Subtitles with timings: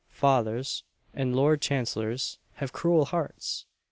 [0.09, 3.67] Fathers, and Lord Chancellors, have cruel hearts!